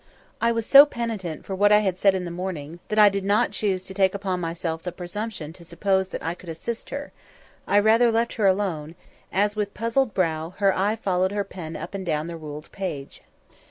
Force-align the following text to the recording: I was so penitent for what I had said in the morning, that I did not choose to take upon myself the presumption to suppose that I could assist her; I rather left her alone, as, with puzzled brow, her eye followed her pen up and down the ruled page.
I 0.41 0.51
was 0.51 0.65
so 0.65 0.87
penitent 0.87 1.45
for 1.45 1.53
what 1.53 1.71
I 1.71 1.81
had 1.81 1.99
said 1.99 2.15
in 2.15 2.25
the 2.25 2.31
morning, 2.31 2.79
that 2.87 2.97
I 2.97 3.07
did 3.07 3.23
not 3.23 3.51
choose 3.51 3.83
to 3.83 3.93
take 3.93 4.15
upon 4.15 4.39
myself 4.39 4.81
the 4.81 4.91
presumption 4.91 5.53
to 5.53 5.63
suppose 5.63 6.07
that 6.07 6.23
I 6.23 6.33
could 6.33 6.49
assist 6.49 6.89
her; 6.89 7.11
I 7.67 7.77
rather 7.77 8.11
left 8.11 8.33
her 8.33 8.47
alone, 8.47 8.95
as, 9.31 9.55
with 9.55 9.75
puzzled 9.75 10.15
brow, 10.15 10.55
her 10.57 10.75
eye 10.75 10.95
followed 10.95 11.33
her 11.33 11.43
pen 11.43 11.75
up 11.75 11.93
and 11.93 12.03
down 12.03 12.25
the 12.25 12.35
ruled 12.35 12.71
page. 12.71 13.21